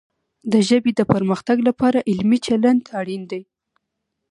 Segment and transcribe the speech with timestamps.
[0.51, 3.41] د ژبې د پرمختګ لپاره علمي چلند اړین دی.